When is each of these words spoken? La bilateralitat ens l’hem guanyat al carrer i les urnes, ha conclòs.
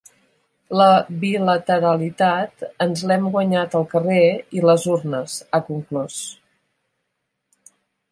La 0.79 0.85
bilateralitat 1.23 2.65
ens 2.85 3.03
l’hem 3.11 3.27
guanyat 3.35 3.75
al 3.81 3.85
carrer 3.91 4.23
i 4.61 4.65
les 4.69 4.87
urnes, 4.95 5.37
ha 5.51 5.61
conclòs. 5.69 6.17